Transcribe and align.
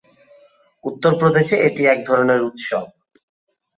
উত্তর 0.83 1.11
প্রদেশে 1.19 1.55
এটি 1.67 1.83
এক 1.87 1.99
ধরনের 2.05 2.39
উৎসব। 2.47 2.85